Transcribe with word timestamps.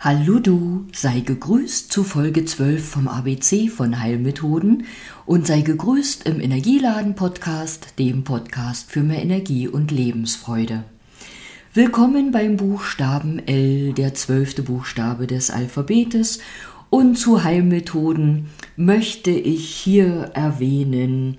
Hallo 0.00 0.38
du, 0.38 0.86
sei 0.92 1.18
gegrüßt 1.18 1.90
zu 1.90 2.04
Folge 2.04 2.44
12 2.44 2.88
vom 2.88 3.08
ABC 3.08 3.66
von 3.66 4.00
Heilmethoden 4.00 4.84
und 5.26 5.44
sei 5.44 5.62
gegrüßt 5.62 6.24
im 6.24 6.40
Energieladen 6.40 7.16
Podcast, 7.16 7.98
dem 7.98 8.22
Podcast 8.22 8.92
für 8.92 9.00
mehr 9.00 9.20
Energie 9.20 9.66
und 9.66 9.90
Lebensfreude. 9.90 10.84
Willkommen 11.74 12.30
beim 12.30 12.56
Buchstaben 12.56 13.44
L, 13.48 13.92
der 13.92 14.14
zwölfte 14.14 14.62
Buchstabe 14.62 15.26
des 15.26 15.50
Alphabetes 15.50 16.38
und 16.90 17.16
zu 17.16 17.42
Heilmethoden 17.42 18.50
möchte 18.76 19.32
ich 19.32 19.68
hier 19.68 20.30
erwähnen 20.32 21.38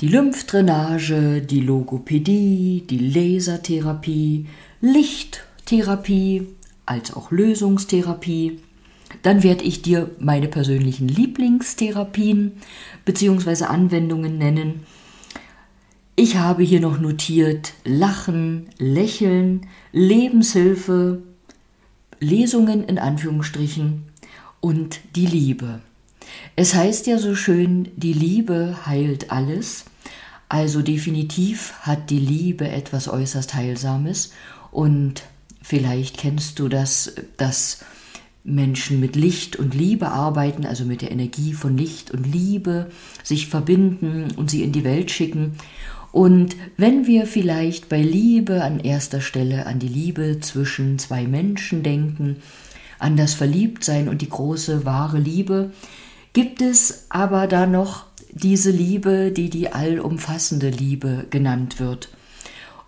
die 0.00 0.08
Lymphdrainage, 0.08 1.40
die 1.40 1.60
Logopädie, 1.60 2.84
die 2.90 2.98
Lasertherapie, 2.98 4.46
Lichttherapie, 4.80 6.48
als 6.90 7.14
auch 7.14 7.30
Lösungstherapie. 7.30 8.58
Dann 9.22 9.42
werde 9.42 9.64
ich 9.64 9.80
dir 9.80 10.10
meine 10.18 10.48
persönlichen 10.48 11.08
Lieblingstherapien 11.08 12.52
bzw. 13.04 13.64
Anwendungen 13.64 14.38
nennen. 14.38 14.80
Ich 16.16 16.36
habe 16.36 16.64
hier 16.64 16.80
noch 16.80 16.98
notiert 17.00 17.74
Lachen, 17.84 18.68
Lächeln, 18.78 19.68
Lebenshilfe, 19.92 21.22
Lesungen 22.18 22.84
in 22.84 22.98
Anführungsstrichen 22.98 24.02
und 24.60 25.00
die 25.14 25.26
Liebe. 25.26 25.80
Es 26.56 26.74
heißt 26.74 27.06
ja 27.06 27.18
so 27.18 27.34
schön, 27.34 27.88
die 27.96 28.12
Liebe 28.12 28.76
heilt 28.84 29.30
alles. 29.30 29.84
Also 30.48 30.82
definitiv 30.82 31.72
hat 31.82 32.10
die 32.10 32.18
Liebe 32.18 32.68
etwas 32.68 33.08
äußerst 33.08 33.54
Heilsames 33.54 34.32
und 34.72 35.22
Vielleicht 35.62 36.18
kennst 36.18 36.58
du 36.58 36.68
das, 36.68 37.12
dass 37.36 37.80
Menschen 38.42 39.00
mit 39.00 39.16
Licht 39.16 39.56
und 39.56 39.74
Liebe 39.74 40.08
arbeiten, 40.08 40.64
also 40.64 40.84
mit 40.84 41.02
der 41.02 41.10
Energie 41.10 41.52
von 41.52 41.76
Licht 41.76 42.10
und 42.10 42.24
Liebe, 42.24 42.90
sich 43.22 43.48
verbinden 43.48 44.28
und 44.36 44.50
sie 44.50 44.62
in 44.62 44.72
die 44.72 44.84
Welt 44.84 45.10
schicken. 45.10 45.52
Und 46.12 46.56
wenn 46.76 47.06
wir 47.06 47.26
vielleicht 47.26 47.88
bei 47.88 48.02
Liebe 48.02 48.64
an 48.64 48.80
erster 48.80 49.20
Stelle 49.20 49.66
an 49.66 49.78
die 49.78 49.88
Liebe 49.88 50.40
zwischen 50.40 50.98
zwei 50.98 51.26
Menschen 51.26 51.82
denken, 51.82 52.36
an 52.98 53.16
das 53.16 53.34
Verliebtsein 53.34 54.08
und 54.08 54.22
die 54.22 54.28
große 54.28 54.84
wahre 54.84 55.18
Liebe, 55.18 55.70
gibt 56.32 56.62
es 56.62 57.06
aber 57.10 57.46
da 57.46 57.66
noch 57.66 58.06
diese 58.32 58.70
Liebe, 58.70 59.32
die 59.32 59.50
die 59.50 59.72
allumfassende 59.72 60.70
Liebe 60.70 61.26
genannt 61.30 61.78
wird. 61.80 62.08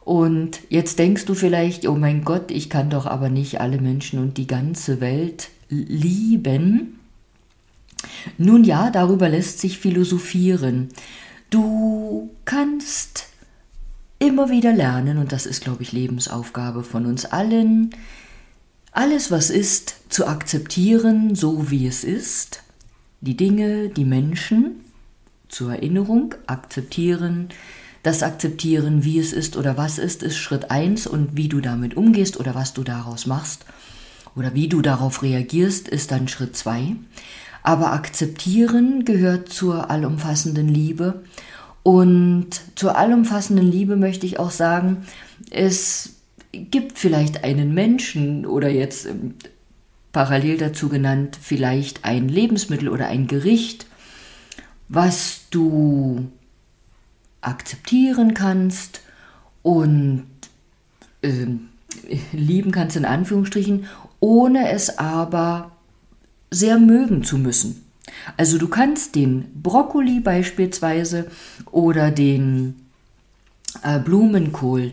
Und 0.05 0.61
jetzt 0.69 0.99
denkst 0.99 1.27
du 1.27 1.35
vielleicht, 1.35 1.87
oh 1.87 1.95
mein 1.95 2.25
Gott, 2.25 2.51
ich 2.51 2.69
kann 2.69 2.91
doch 2.91 3.07
aber 3.07 3.29
nicht 3.29 3.61
alle 3.61 3.81
Menschen 3.81 4.19
und 4.19 4.37
die 4.37 4.49
ganze 4.49 5.01
Welt 5.01 5.51
lieben. 5.69 6.99
Nun 8.37 8.65
ja, 8.65 8.91
darüber 8.91 9.29
lässt 9.29 9.61
sich 9.61 9.79
philosophieren. 9.79 10.89
Du 11.51 12.31
kannst 12.45 13.27
immer 14.19 14.51
wieder 14.51 14.73
lernen, 14.73 15.19
und 15.19 15.33
das 15.33 15.47
ist, 15.47 15.63
glaube 15.63 15.83
ich, 15.83 15.93
Lebensaufgabe 15.93 16.83
von 16.83 17.07
uns 17.07 17.25
allen, 17.25 17.91
alles, 18.93 19.31
was 19.31 19.51
ist, 19.51 20.13
zu 20.13 20.27
akzeptieren, 20.27 21.35
so 21.35 21.71
wie 21.71 21.87
es 21.87 22.05
ist, 22.05 22.63
die 23.21 23.37
Dinge, 23.37 23.89
die 23.89 24.05
Menschen, 24.05 24.81
zur 25.49 25.73
Erinnerung, 25.73 26.35
akzeptieren, 26.47 27.49
das 28.03 28.23
Akzeptieren, 28.23 29.05
wie 29.05 29.19
es 29.19 29.33
ist 29.33 29.57
oder 29.57 29.77
was 29.77 29.99
ist, 29.99 30.23
ist 30.23 30.37
Schritt 30.37 30.71
eins 30.71 31.07
und 31.07 31.37
wie 31.37 31.49
du 31.49 31.61
damit 31.61 31.97
umgehst 31.97 32.39
oder 32.39 32.55
was 32.55 32.75
du 32.75 32.83
daraus 32.83 33.27
machst 33.27 33.65
oder 34.35 34.55
wie 34.55 34.69
du 34.69 34.83
darauf 34.83 35.23
reagierst, 35.23 35.89
ist 35.89 36.11
dann 36.11 36.29
Schritt 36.29 36.57
zwei. 36.57 36.97
Aber 37.63 37.93
akzeptieren 37.93 39.05
gehört 39.05 39.49
zur 39.49 39.91
allumfassenden 39.91 40.69
Liebe. 40.69 41.23
Und 41.85 42.61
zur 42.75 42.97
allumfassenden 42.97 43.71
Liebe 43.71 43.97
möchte 43.97 44.27
ich 44.27 44.39
auch 44.39 44.51
sagen, 44.51 45.07
es 45.51 46.15
gibt 46.53 46.99
vielleicht 46.99 47.45
einen 47.45 47.73
Menschen 47.73 48.47
oder 48.47 48.69
jetzt 48.69 49.09
parallel 50.13 50.59
dazu 50.59 50.89
genannt 50.89 51.39
vielleicht 51.41 52.05
ein 52.05 52.29
Lebensmittel 52.29 52.89
oder 52.89 53.07
ein 53.07 53.27
Gericht, 53.27 53.87
was 54.89 55.43
du 55.51 56.29
akzeptieren 57.43 58.35
kannst 58.35 59.01
und 59.63 60.27
äh, 61.23 61.47
lieben 62.33 62.73
kannst 62.73 62.97
in 62.97 63.05
Anführungsstrichen, 63.05 63.87
ohne 64.21 64.71
es 64.71 64.99
aber 64.99 65.73
sehr 66.51 66.79
mögen 66.79 67.25
zu 67.25 67.39
müssen. 67.39 67.85
Also 68.37 68.59
du 68.59 68.69
kannst 68.69 69.15
den 69.15 69.63
Brokkoli 69.63 70.21
beispielsweise 70.21 71.31
oder 71.71 72.11
den 72.11 72.87
äh, 73.83 73.99
Blumenkohl 73.99 74.93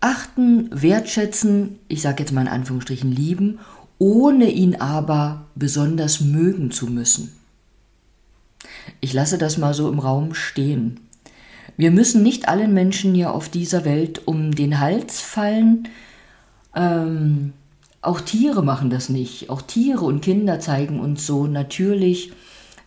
achten, 0.00 0.68
wertschätzen, 0.70 1.78
ich 1.88 2.02
sage 2.02 2.22
jetzt 2.22 2.32
mal 2.32 2.42
in 2.42 2.48
Anführungsstrichen 2.48 3.10
lieben, 3.10 3.58
ohne 3.98 4.50
ihn 4.50 4.76
aber 4.76 5.46
besonders 5.54 6.20
mögen 6.20 6.70
zu 6.70 6.86
müssen. 6.86 7.32
Ich 9.00 9.12
lasse 9.12 9.38
das 9.38 9.56
mal 9.56 9.74
so 9.74 9.90
im 9.90 9.98
Raum 9.98 10.34
stehen. 10.34 11.00
Wir 11.76 11.90
müssen 11.90 12.22
nicht 12.22 12.48
allen 12.48 12.72
Menschen 12.72 13.14
hier 13.14 13.32
auf 13.32 13.48
dieser 13.48 13.84
Welt 13.84 14.26
um 14.26 14.54
den 14.54 14.80
Hals 14.80 15.20
fallen. 15.20 15.88
Ähm, 16.74 17.52
auch 18.00 18.20
Tiere 18.20 18.62
machen 18.62 18.90
das 18.90 19.08
nicht. 19.08 19.50
Auch 19.50 19.62
Tiere 19.62 20.04
und 20.04 20.20
Kinder 20.20 20.60
zeigen 20.60 21.00
uns 21.00 21.26
so 21.26 21.46
natürlich, 21.46 22.32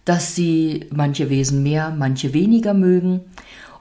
dass 0.05 0.35
sie 0.35 0.85
manche 0.93 1.29
Wesen 1.29 1.63
mehr, 1.63 1.93
manche 1.97 2.33
weniger 2.33 2.73
mögen. 2.73 3.21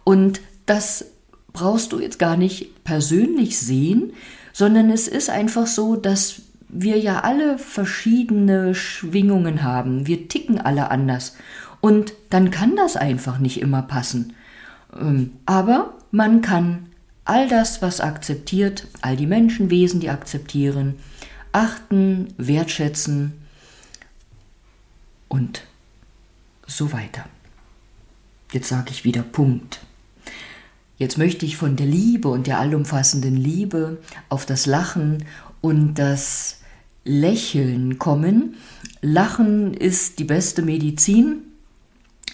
Und 0.02 0.40
das 0.66 1.04
brauchst 1.52 1.92
du 1.92 2.00
jetzt 2.00 2.18
gar 2.18 2.36
nicht 2.36 2.84
persönlich 2.84 3.58
sehen, 3.58 4.12
sondern 4.52 4.90
es 4.90 5.06
ist 5.06 5.30
einfach 5.30 5.66
so, 5.66 5.94
dass 5.94 6.42
wir 6.68 6.98
ja 6.98 7.20
alle 7.20 7.58
verschiedene 7.58 8.74
Schwingungen 8.74 9.62
haben. 9.62 10.06
Wir 10.06 10.28
ticken 10.28 10.60
alle 10.60 10.90
anders. 10.90 11.36
Und 11.80 12.14
dann 12.30 12.50
kann 12.50 12.74
das 12.74 12.96
einfach 12.96 13.38
nicht 13.38 13.60
immer 13.60 13.82
passen. 13.82 14.34
Ähm, 14.98 15.32
aber 15.46 15.94
man 16.10 16.40
kann 16.40 16.88
all 17.24 17.48
das, 17.48 17.82
was 17.82 18.00
akzeptiert, 18.00 18.86
all 19.02 19.16
die 19.16 19.26
Menschenwesen, 19.26 20.00
die 20.00 20.10
akzeptieren, 20.10 20.94
achten, 21.52 22.28
wertschätzen 22.36 23.32
und 25.28 25.62
so 26.66 26.92
weiter. 26.92 27.24
Jetzt 28.52 28.68
sage 28.68 28.90
ich 28.90 29.04
wieder 29.04 29.22
Punkt. 29.22 29.80
Jetzt 30.98 31.18
möchte 31.18 31.44
ich 31.44 31.56
von 31.56 31.76
der 31.76 31.86
Liebe 31.86 32.28
und 32.28 32.46
der 32.46 32.58
allumfassenden 32.58 33.36
Liebe 33.36 33.98
auf 34.28 34.46
das 34.46 34.66
Lachen 34.66 35.24
und 35.60 35.94
das 35.94 36.60
Lächeln 37.04 37.98
kommen. 37.98 38.56
Lachen 39.02 39.74
ist 39.74 40.18
die 40.18 40.24
beste 40.24 40.62
Medizin 40.62 41.42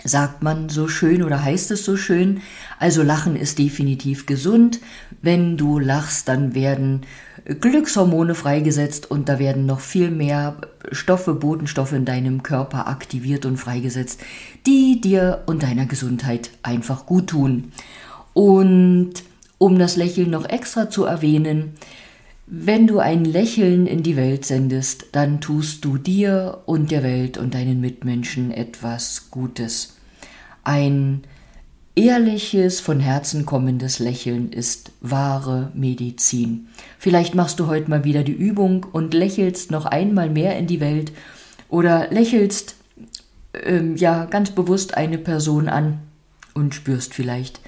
sagt 0.05 0.43
man 0.43 0.69
so 0.69 0.89
schön 0.89 1.23
oder 1.23 1.43
heißt 1.43 1.71
es 1.71 1.85
so 1.85 1.97
schön. 1.97 2.41
Also 2.79 3.03
Lachen 3.03 3.37
ist 3.37 3.59
definitiv 3.59 4.27
gesund. 4.27 4.81
Wenn 5.21 5.57
du 5.57 5.79
lachst, 5.79 6.29
dann 6.29 6.55
werden 6.55 7.03
Glückshormone 7.45 8.35
freigesetzt 8.35 9.11
und 9.11 9.29
da 9.29 9.39
werden 9.39 9.67
noch 9.67 9.81
viel 9.81 10.11
mehr 10.11 10.57
Stoffe, 10.91 11.35
Botenstoffe 11.35 11.93
in 11.93 12.05
deinem 12.05 12.43
Körper 12.43 12.89
aktiviert 12.89 13.47
und 13.47 13.57
freigesetzt, 13.57 14.21
die 14.67 15.01
dir 15.01 15.43
und 15.47 15.63
deiner 15.63 15.87
Gesundheit 15.87 16.51
einfach 16.63 17.07
gut 17.07 17.29
tun. 17.29 17.73
Und 18.33 19.13
um 19.59 19.79
das 19.79 19.97
Lächeln 19.97 20.31
noch 20.31 20.49
extra 20.49 20.91
zu 20.91 21.05
erwähnen, 21.05 21.75
wenn 22.55 22.87
du 22.87 22.99
ein 22.99 23.25
Lächeln 23.25 23.87
in 23.87 24.03
die 24.03 24.15
Welt 24.15 24.45
sendest, 24.45 25.07
dann 25.13 25.41
tust 25.41 25.87
du 25.87 25.97
dir 25.97 26.59
und 26.67 26.91
der 26.91 27.03
Welt 27.03 27.39
und 27.39 27.55
deinen 27.55 27.81
Mitmenschen 27.81 28.51
etwas 28.51 29.31
Gutes. 29.31 29.97
Ein 30.63 31.23
ehrliches, 31.95 32.81
von 32.81 33.01
Herzen 33.01 33.47
kommendes 33.47 34.01
Lächeln 34.01 34.53
ist 34.53 34.93
wahre 35.01 35.73
Medizin. 35.73 36.69
Vielleicht 36.99 37.35
machst 37.35 37.59
du 37.59 37.69
heute 37.69 37.89
mal 37.89 38.05
wieder 38.05 38.23
die 38.23 38.33
Übung 38.33 38.85
und 38.85 39.15
lächelst 39.15 39.71
noch 39.71 39.87
einmal 39.87 40.29
mehr 40.29 40.59
in 40.59 40.67
die 40.67 40.81
Welt 40.81 41.11
oder 41.71 42.11
lächelst 42.11 42.77
ähm, 43.65 43.97
ja 43.97 44.27
ganz 44.27 44.51
bewusst 44.51 44.95
eine 44.95 45.17
Person 45.17 45.71
an 45.71 46.01
und 46.53 46.75
spürst 46.75 47.15
vielleicht, 47.15 47.63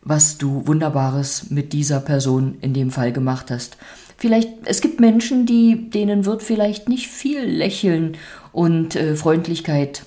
was 0.00 0.38
du 0.38 0.66
Wunderbares 0.66 1.50
mit 1.50 1.74
dieser 1.74 2.00
Person 2.00 2.56
in 2.62 2.72
dem 2.72 2.90
Fall 2.90 3.12
gemacht 3.12 3.50
hast. 3.50 3.76
Vielleicht, 4.16 4.48
es 4.64 4.80
gibt 4.80 5.00
Menschen, 5.00 5.46
die, 5.46 5.90
denen 5.90 6.24
wird 6.24 6.42
vielleicht 6.42 6.88
nicht 6.88 7.08
viel 7.08 7.40
Lächeln 7.40 8.16
und 8.52 8.96
äh, 8.96 9.16
Freundlichkeit 9.16 10.04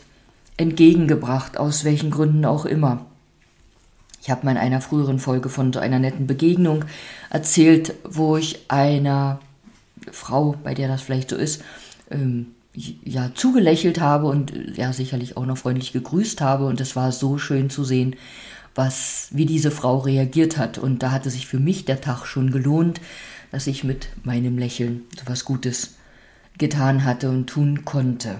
entgegengebracht, 0.55 1.57
aus 1.57 1.83
welchen 1.83 2.09
Gründen 2.09 2.45
auch 2.45 2.65
immer. 2.65 3.05
Ich 4.21 4.31
habe 4.31 4.45
mal 4.45 4.51
in 4.51 4.57
einer 4.57 4.81
früheren 4.81 5.19
Folge 5.19 5.49
von 5.49 5.71
so 5.71 5.79
einer 5.79 5.99
netten 5.99 6.27
Begegnung 6.27 6.83
erzählt, 7.29 7.93
wo 8.03 8.37
ich 8.37 8.59
einer 8.67 9.39
Frau, 10.11 10.55
bei 10.63 10.73
der 10.73 10.87
das 10.87 11.01
vielleicht 11.01 11.29
so 11.29 11.35
ist, 11.35 11.63
ähm, 12.09 12.47
ja, 12.73 13.31
zugelächelt 13.33 13.99
habe 13.99 14.27
und 14.27 14.53
ja, 14.75 14.93
sicherlich 14.93 15.35
auch 15.35 15.45
noch 15.45 15.57
freundlich 15.57 15.93
gegrüßt 15.93 16.41
habe. 16.41 16.65
Und 16.65 16.79
es 16.79 16.95
war 16.95 17.11
so 17.11 17.37
schön 17.37 17.69
zu 17.69 17.83
sehen, 17.83 18.15
was, 18.75 19.29
wie 19.31 19.45
diese 19.45 19.71
Frau 19.71 19.97
reagiert 19.97 20.57
hat. 20.57 20.77
Und 20.77 21.01
da 21.01 21.11
hatte 21.11 21.29
sich 21.29 21.47
für 21.47 21.59
mich 21.59 21.85
der 21.85 22.01
Tag 22.01 22.25
schon 22.25 22.51
gelohnt, 22.51 23.01
dass 23.51 23.67
ich 23.67 23.83
mit 23.83 24.09
meinem 24.23 24.57
Lächeln 24.57 25.03
so 25.17 25.23
was 25.25 25.45
Gutes 25.45 25.95
getan 26.57 27.05
hatte 27.05 27.29
und 27.29 27.47
tun 27.47 27.85
konnte. 27.85 28.37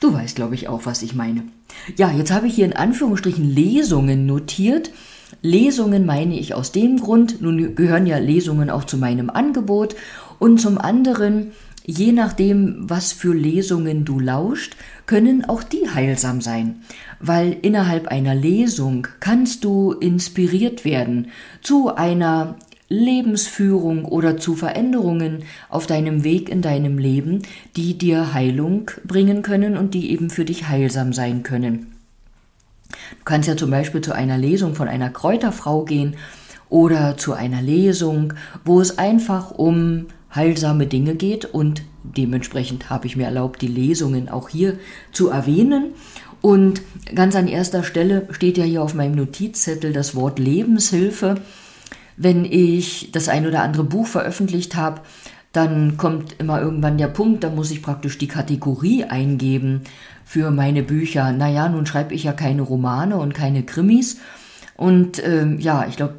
Du 0.00 0.12
weißt, 0.12 0.36
glaube 0.36 0.54
ich, 0.54 0.68
auch, 0.68 0.84
was 0.84 1.02
ich 1.02 1.14
meine. 1.14 1.44
Ja, 1.96 2.10
jetzt 2.10 2.30
habe 2.30 2.46
ich 2.46 2.54
hier 2.54 2.66
in 2.66 2.74
Anführungsstrichen 2.74 3.44
Lesungen 3.44 4.26
notiert. 4.26 4.90
Lesungen 5.42 6.06
meine 6.06 6.38
ich 6.38 6.54
aus 6.54 6.72
dem 6.72 6.98
Grund, 7.00 7.40
nun 7.40 7.74
gehören 7.74 8.06
ja 8.06 8.18
Lesungen 8.18 8.70
auch 8.70 8.84
zu 8.84 8.96
meinem 8.96 9.30
Angebot 9.30 9.96
und 10.38 10.60
zum 10.60 10.78
anderen, 10.78 11.52
je 11.86 12.12
nachdem, 12.12 12.90
was 12.90 13.12
für 13.12 13.32
Lesungen 13.32 14.04
du 14.04 14.18
lauscht, 14.18 14.76
können 15.06 15.44
auch 15.44 15.62
die 15.62 15.88
heilsam 15.88 16.40
sein, 16.40 16.82
weil 17.20 17.56
innerhalb 17.62 18.08
einer 18.08 18.34
Lesung 18.34 19.06
kannst 19.20 19.64
du 19.64 19.92
inspiriert 19.92 20.84
werden 20.84 21.28
zu 21.62 21.94
einer 21.94 22.56
Lebensführung 22.88 24.04
oder 24.04 24.36
zu 24.36 24.54
Veränderungen 24.54 25.44
auf 25.68 25.86
deinem 25.86 26.24
Weg 26.24 26.48
in 26.48 26.60
deinem 26.62 26.98
Leben, 26.98 27.42
die 27.76 27.96
dir 27.98 28.34
Heilung 28.34 28.90
bringen 29.04 29.42
können 29.42 29.76
und 29.76 29.94
die 29.94 30.10
eben 30.10 30.30
für 30.30 30.44
dich 30.44 30.68
heilsam 30.68 31.12
sein 31.12 31.42
können. 31.42 31.92
Du 32.88 33.24
kannst 33.24 33.48
ja 33.48 33.56
zum 33.56 33.70
Beispiel 33.70 34.00
zu 34.00 34.12
einer 34.12 34.38
Lesung 34.38 34.74
von 34.74 34.88
einer 34.88 35.10
Kräuterfrau 35.10 35.84
gehen 35.84 36.16
oder 36.68 37.16
zu 37.16 37.32
einer 37.32 37.62
Lesung, 37.62 38.34
wo 38.64 38.80
es 38.80 38.98
einfach 38.98 39.50
um 39.52 40.06
heilsame 40.36 40.86
Dinge 40.86 41.14
geht 41.14 41.44
und 41.44 41.82
dementsprechend 42.04 42.90
habe 42.90 43.06
ich 43.06 43.16
mir 43.16 43.24
erlaubt, 43.24 43.62
die 43.62 43.66
Lesungen 43.66 44.28
auch 44.28 44.48
hier 44.48 44.78
zu 45.12 45.30
erwähnen. 45.30 45.92
Und 46.40 46.82
ganz 47.14 47.34
an 47.34 47.48
erster 47.48 47.82
Stelle 47.82 48.28
steht 48.30 48.58
ja 48.58 48.64
hier 48.64 48.82
auf 48.82 48.94
meinem 48.94 49.16
Notizzettel 49.16 49.92
das 49.92 50.14
Wort 50.14 50.38
Lebenshilfe. 50.38 51.36
Wenn 52.16 52.44
ich 52.44 53.10
das 53.12 53.28
ein 53.28 53.46
oder 53.46 53.62
andere 53.62 53.84
Buch 53.84 54.06
veröffentlicht 54.06 54.76
habe, 54.76 55.00
dann 55.52 55.96
kommt 55.96 56.36
immer 56.38 56.60
irgendwann 56.60 56.98
der 56.98 57.08
Punkt, 57.08 57.42
da 57.42 57.50
muss 57.50 57.70
ich 57.70 57.82
praktisch 57.82 58.18
die 58.18 58.28
Kategorie 58.28 59.04
eingeben 59.04 59.80
für 60.24 60.50
meine 60.50 60.82
Bücher. 60.82 61.32
Naja, 61.32 61.68
nun 61.68 61.86
schreibe 61.86 62.14
ich 62.14 62.24
ja 62.24 62.32
keine 62.32 62.62
Romane 62.62 63.16
und 63.16 63.34
keine 63.34 63.62
Krimis. 63.62 64.18
Und 64.76 65.26
ähm, 65.26 65.58
ja, 65.58 65.86
ich 65.88 65.96
glaube, 65.96 66.16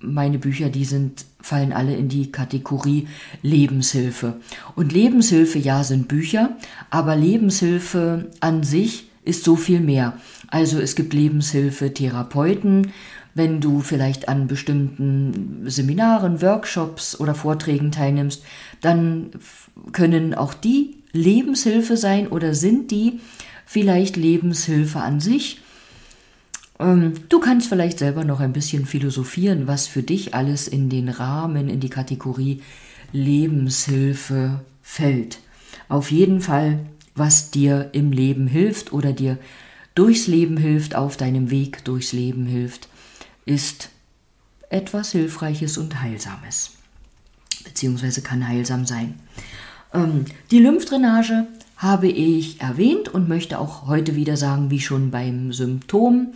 meine 0.00 0.38
Bücher, 0.38 0.68
die 0.68 0.84
sind, 0.84 1.24
fallen 1.42 1.72
alle 1.72 1.94
in 1.94 2.08
die 2.08 2.32
Kategorie 2.32 3.08
Lebenshilfe. 3.42 4.36
Und 4.76 4.92
Lebenshilfe, 4.92 5.58
ja, 5.58 5.84
sind 5.84 6.08
Bücher, 6.08 6.56
aber 6.90 7.16
Lebenshilfe 7.16 8.30
an 8.40 8.62
sich 8.62 9.10
ist 9.24 9.44
so 9.44 9.56
viel 9.56 9.80
mehr. 9.80 10.14
Also 10.48 10.80
es 10.80 10.94
gibt 10.94 11.12
Lebenshilfe 11.12 11.94
Therapeuten, 11.94 12.92
wenn 13.34 13.60
du 13.60 13.80
vielleicht 13.80 14.28
an 14.28 14.48
bestimmten 14.48 15.62
Seminaren, 15.66 16.42
Workshops 16.42 17.18
oder 17.18 17.34
Vorträgen 17.34 17.92
teilnimmst, 17.92 18.42
dann 18.80 19.30
können 19.92 20.34
auch 20.34 20.52
die 20.52 20.96
Lebenshilfe 21.12 21.96
sein 21.96 22.28
oder 22.28 22.54
sind 22.54 22.90
die 22.90 23.20
vielleicht 23.66 24.16
Lebenshilfe 24.16 25.00
an 25.00 25.20
sich. 25.20 25.60
Ähm, 26.80 27.12
du 27.28 27.38
kannst 27.38 27.68
vielleicht 27.68 27.98
selber 27.98 28.24
noch 28.24 28.40
ein 28.40 28.52
bisschen 28.52 28.86
philosophieren, 28.86 29.66
was 29.66 29.86
für 29.86 30.02
dich 30.02 30.34
alles 30.34 30.66
in 30.66 30.88
den 30.88 31.08
Rahmen, 31.08 31.68
in 31.68 31.78
die 31.78 31.90
Kategorie 31.90 32.62
Lebenshilfe 33.12 34.60
fällt. 34.82 35.38
Auf 35.88 36.10
jeden 36.10 36.40
Fall, 36.40 36.80
was 37.14 37.50
dir 37.50 37.90
im 37.92 38.10
Leben 38.10 38.46
hilft 38.46 38.92
oder 38.92 39.12
dir 39.12 39.38
durchs 39.94 40.26
Leben 40.26 40.56
hilft, 40.56 40.94
auf 40.94 41.16
deinem 41.16 41.50
Weg 41.50 41.84
durchs 41.84 42.12
Leben 42.12 42.46
hilft 42.46 42.88
ist 43.44 43.90
etwas 44.68 45.10
Hilfreiches 45.10 45.76
und 45.76 46.00
Heilsames, 46.00 46.72
beziehungsweise 47.64 48.22
kann 48.22 48.46
heilsam 48.46 48.86
sein. 48.86 49.18
Ähm, 49.92 50.26
die 50.52 50.60
Lymphdrainage 50.60 51.48
habe 51.80 52.08
ich 52.08 52.60
erwähnt 52.60 53.08
und 53.08 53.26
möchte 53.26 53.58
auch 53.58 53.86
heute 53.86 54.14
wieder 54.14 54.36
sagen, 54.36 54.70
wie 54.70 54.80
schon 54.80 55.10
beim 55.10 55.50
Symptom 55.54 56.32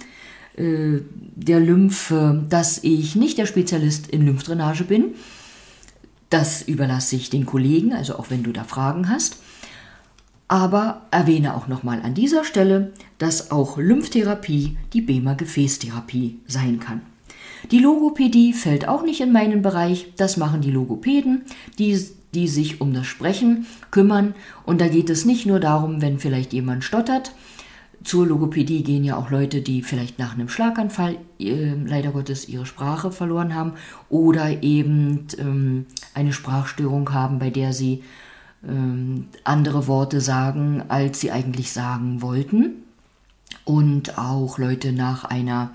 äh, 0.57 1.01
der 1.37 1.61
Lymphe, 1.61 2.47
dass 2.49 2.83
ich 2.83 3.15
nicht 3.15 3.37
der 3.37 3.45
Spezialist 3.45 4.07
in 4.07 4.25
Lymphdrainage 4.25 4.85
bin. 4.85 5.15
Das 6.31 6.63
überlasse 6.63 7.17
ich 7.17 7.29
den 7.29 7.45
Kollegen, 7.45 7.93
also 7.93 8.17
auch 8.17 8.31
wenn 8.31 8.43
du 8.43 8.53
da 8.53 8.65
Fragen 8.65 9.11
hast. 9.11 9.37
Aber 10.49 11.03
erwähne 11.11 11.55
auch 11.55 11.69
nochmal 11.69 12.01
an 12.03 12.15
dieser 12.15 12.45
Stelle, 12.45 12.93
dass 13.19 13.51
auch 13.51 13.77
Lymphtherapie 13.77 14.79
die 14.95 15.03
BEMA-Gefäßtherapie 15.03 16.39
sein 16.47 16.81
kann. 16.81 17.03
Die 17.71 17.81
Logopädie 17.81 18.55
fällt 18.55 18.89
auch 18.89 19.03
nicht 19.03 19.21
in 19.21 19.33
meinen 19.33 19.61
Bereich, 19.61 20.13
das 20.17 20.39
machen 20.39 20.63
die 20.63 20.71
Logopäden, 20.71 21.43
die, 21.79 22.03
die 22.35 22.49
sich 22.49 22.81
um 22.81 22.93
das 22.93 23.07
Sprechen 23.07 23.67
kümmern. 23.91 24.35
Und 24.65 24.81
da 24.81 24.89
geht 24.89 25.11
es 25.11 25.25
nicht 25.25 25.47
nur 25.47 25.61
darum, 25.61 26.03
wenn 26.03 26.19
vielleicht 26.19 26.53
jemand 26.53 26.85
stottert. 26.85 27.33
Zur 28.05 28.27
Logopädie 28.27 28.83
gehen 28.83 29.03
ja 29.03 29.17
auch 29.17 29.31
Leute, 29.31 29.63
die 29.63 29.81
vielleicht 29.81 30.19
nach 30.19 30.35
einem 30.35 30.51
Schlaganfall 30.51 31.17
äh, 31.41 31.75
leider 31.87 32.11
Gottes 32.11 32.49
ihre 32.49 32.67
Sprache 32.67 33.11
verloren 33.11 33.55
haben 33.55 33.73
oder 34.11 34.63
eben 34.63 35.27
ähm, 35.39 35.87
eine 36.13 36.35
Sprachstörung 36.35 37.15
haben, 37.15 37.39
bei 37.39 37.49
der 37.49 37.73
sie 37.73 38.03
ähm, 38.69 39.29
andere 39.45 39.87
Worte 39.87 40.21
sagen, 40.21 40.83
als 40.89 41.21
sie 41.21 41.31
eigentlich 41.31 41.73
sagen 41.73 42.21
wollten. 42.21 42.83
Und 43.65 44.19
auch 44.19 44.59
Leute 44.59 44.93
nach 44.93 45.25
einer 45.25 45.71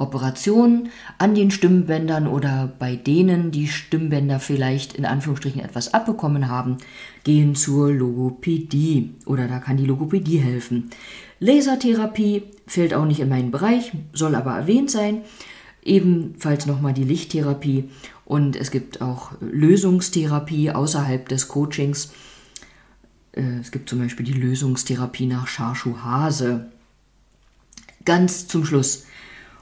Operation 0.00 0.88
an 1.18 1.34
den 1.34 1.50
Stimmbändern 1.50 2.26
oder 2.26 2.72
bei 2.78 2.96
denen 2.96 3.50
die 3.50 3.68
Stimmbänder 3.68 4.40
vielleicht 4.40 4.94
in 4.94 5.04
Anführungsstrichen 5.04 5.60
etwas 5.60 5.94
abbekommen 5.94 6.48
haben, 6.48 6.78
gehen 7.24 7.54
zur 7.54 7.92
Logopädie 7.92 9.14
oder 9.26 9.46
da 9.48 9.58
kann 9.58 9.76
die 9.76 9.86
Logopädie 9.86 10.38
helfen. 10.38 10.90
Lasertherapie 11.38 12.44
fällt 12.66 12.94
auch 12.94 13.04
nicht 13.04 13.20
in 13.20 13.28
meinen 13.28 13.50
Bereich, 13.50 13.92
soll 14.12 14.34
aber 14.34 14.52
erwähnt 14.52 14.90
sein. 14.90 15.22
Ebenfalls 15.82 16.66
nochmal 16.66 16.92
die 16.92 17.04
Lichttherapie 17.04 17.88
und 18.24 18.56
es 18.56 18.70
gibt 18.70 19.00
auch 19.00 19.32
Lösungstherapie 19.40 20.70
außerhalb 20.70 21.28
des 21.28 21.48
Coachings 21.48 22.12
äh, 23.32 23.58
es 23.60 23.70
gibt 23.70 23.88
zum 23.88 23.98
Beispiel 24.00 24.26
die 24.26 24.32
Lösungstherapie 24.32 25.26
nach 25.26 25.46
Charschuhase. 25.46 26.70
Ganz 28.04 28.48
zum 28.48 28.64
Schluss, 28.64 29.04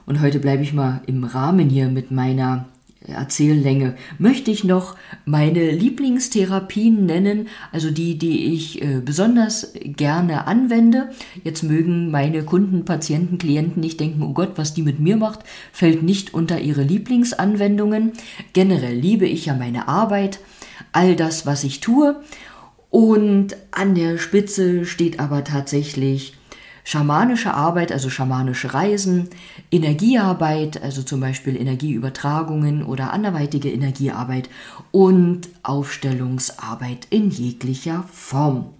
und 0.08 0.22
heute 0.22 0.38
bleibe 0.38 0.62
ich 0.62 0.72
mal 0.72 1.02
im 1.06 1.24
Rahmen 1.24 1.68
hier 1.68 1.88
mit 1.88 2.10
meiner 2.10 2.66
Erzähllänge, 3.06 3.94
möchte 4.18 4.50
ich 4.50 4.64
noch 4.64 4.96
meine 5.26 5.70
Lieblingstherapien 5.70 7.04
nennen, 7.06 7.48
also 7.72 7.90
die, 7.90 8.18
die 8.18 8.54
ich 8.54 8.82
äh, 8.82 9.00
besonders 9.04 9.72
gerne 9.84 10.46
anwende. 10.46 11.10
Jetzt 11.44 11.62
mögen 11.62 12.10
meine 12.10 12.42
Kunden, 12.42 12.84
Patienten, 12.86 13.38
Klienten 13.38 13.80
nicht 13.80 14.00
denken, 14.00 14.22
oh 14.22 14.32
Gott, 14.32 14.52
was 14.56 14.74
die 14.74 14.82
mit 14.82 14.98
mir 14.98 15.16
macht, 15.16 15.40
fällt 15.72 16.02
nicht 16.02 16.34
unter 16.34 16.58
ihre 16.58 16.82
Lieblingsanwendungen. 16.82 18.12
Generell 18.54 18.96
liebe 18.96 19.26
ich 19.26 19.46
ja 19.46 19.54
meine 19.54 19.88
Arbeit, 19.88 20.40
all 20.92 21.16
das, 21.16 21.44
was 21.44 21.64
ich 21.64 21.80
tue 21.80 22.16
und 22.90 23.56
an 23.70 23.94
der 23.94 24.16
Spitze 24.16 24.86
steht 24.86 25.20
aber 25.20 25.44
tatsächlich 25.44 26.37
schamanische 26.88 27.52
Arbeit, 27.52 27.92
also 27.92 28.08
schamanische 28.08 28.72
Reisen, 28.72 29.28
Energiearbeit, 29.70 30.82
also 30.82 31.02
zum 31.02 31.20
Beispiel 31.20 31.54
Energieübertragungen 31.54 32.82
oder 32.82 33.12
anderweitige 33.12 33.70
Energiearbeit 33.70 34.48
und 34.90 35.50
Aufstellungsarbeit 35.62 37.06
in 37.10 37.28
jeglicher 37.28 38.04
Form. 38.10 38.70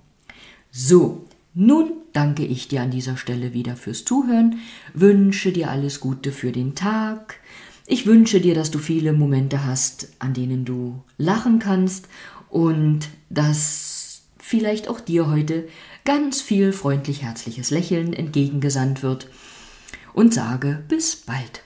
So, 0.70 1.26
nun 1.52 1.92
danke 2.14 2.46
ich 2.46 2.66
dir 2.66 2.80
an 2.80 2.90
dieser 2.90 3.18
Stelle 3.18 3.52
wieder 3.52 3.76
fürs 3.76 4.06
Zuhören, 4.06 4.60
wünsche 4.94 5.52
dir 5.52 5.70
alles 5.70 6.00
Gute 6.00 6.32
für 6.32 6.50
den 6.50 6.74
Tag. 6.74 7.40
Ich 7.86 8.06
wünsche 8.06 8.40
dir, 8.40 8.54
dass 8.54 8.70
du 8.70 8.78
viele 8.78 9.12
Momente 9.12 9.66
hast, 9.66 10.08
an 10.18 10.32
denen 10.32 10.64
du 10.64 11.02
lachen 11.18 11.58
kannst 11.58 12.08
und 12.48 13.00
dass 13.28 14.22
vielleicht 14.38 14.88
auch 14.88 15.00
dir 15.00 15.28
heute 15.28 15.68
ganz 16.08 16.40
viel 16.40 16.72
freundlich 16.72 17.22
herzliches 17.22 17.68
Lächeln 17.68 18.14
entgegengesandt 18.14 19.02
wird 19.02 19.28
und 20.14 20.32
sage 20.32 20.82
bis 20.88 21.16
bald. 21.16 21.62